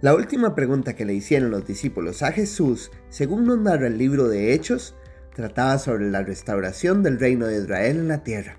[0.00, 4.28] La última pregunta que le hicieron los discípulos a Jesús, según nos narra el libro
[4.28, 4.94] de Hechos,
[5.34, 8.58] trataba sobre la restauración del reino de Israel en la tierra.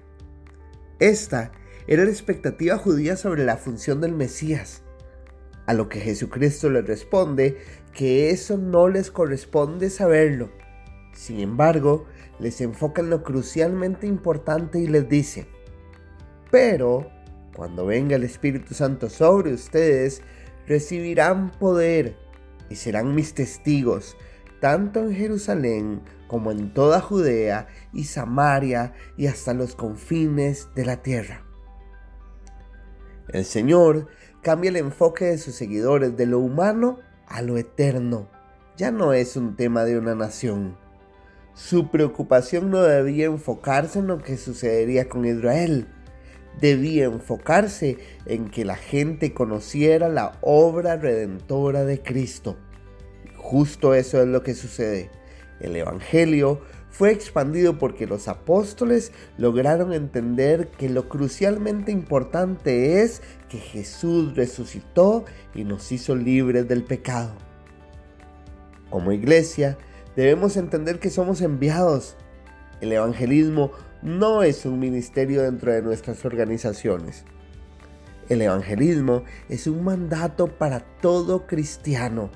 [0.99, 1.53] Esta
[1.87, 4.83] era la expectativa judía sobre la función del Mesías,
[5.65, 7.57] a lo que Jesucristo les responde
[7.93, 10.51] que eso no les corresponde saberlo.
[11.13, 12.05] Sin embargo,
[12.39, 15.47] les enfoca en lo crucialmente importante y les dice,
[16.51, 17.09] pero
[17.55, 20.21] cuando venga el Espíritu Santo sobre ustedes,
[20.69, 22.15] recibirán poder
[22.69, 24.15] y serán mis testigos,
[24.61, 31.01] tanto en Jerusalén como en toda Judea y Samaria y hasta los confines de la
[31.01, 31.43] tierra.
[33.29, 34.07] El Señor
[34.43, 38.29] cambia el enfoque de sus seguidores de lo humano a lo eterno.
[38.77, 40.77] Ya no es un tema de una nación.
[41.55, 45.87] Su preocupación no debía enfocarse en lo que sucedería con Israel,
[46.59, 52.57] debía enfocarse en que la gente conociera la obra redentora de Cristo.
[53.37, 55.09] Justo eso es lo que sucede.
[55.59, 63.57] El Evangelio fue expandido porque los apóstoles lograron entender que lo crucialmente importante es que
[63.57, 67.31] Jesús resucitó y nos hizo libres del pecado.
[68.89, 69.77] Como iglesia,
[70.15, 72.15] debemos entender que somos enviados.
[72.81, 73.71] El evangelismo
[74.01, 77.25] no es un ministerio dentro de nuestras organizaciones.
[78.29, 82.29] El evangelismo es un mandato para todo cristiano.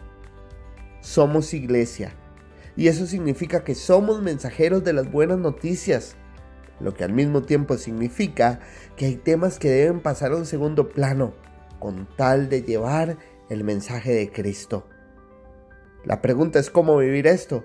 [1.02, 2.14] Somos iglesia
[2.76, 6.16] y eso significa que somos mensajeros de las buenas noticias,
[6.80, 8.60] lo que al mismo tiempo significa
[8.98, 11.34] que hay temas que deben pasar a un segundo plano
[11.80, 13.18] con tal de llevar
[13.50, 14.88] el mensaje de Cristo.
[16.04, 17.64] La pregunta es cómo vivir esto.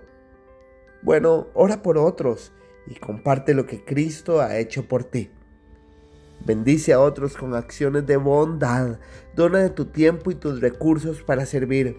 [1.03, 2.53] Bueno, ora por otros
[2.89, 5.31] y comparte lo que Cristo ha hecho por ti.
[6.45, 8.99] Bendice a otros con acciones de bondad.
[9.35, 11.97] Dona de tu tiempo y tus recursos para servir.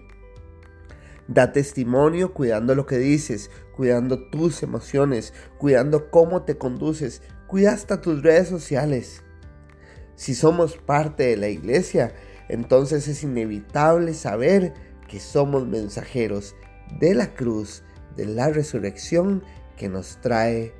[1.28, 8.00] Da testimonio cuidando lo que dices, cuidando tus emociones, cuidando cómo te conduces, cuida hasta
[8.00, 9.22] tus redes sociales.
[10.16, 12.14] Si somos parte de la iglesia,
[12.48, 14.74] entonces es inevitable saber
[15.08, 16.56] que somos mensajeros
[16.98, 17.84] de la cruz,
[18.16, 19.44] de la resurrección
[19.76, 20.79] que nos trae